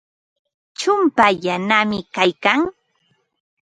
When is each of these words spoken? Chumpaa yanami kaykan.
Chumpaa 0.79 1.31
yanami 1.43 1.99
kaykan. 2.15 2.59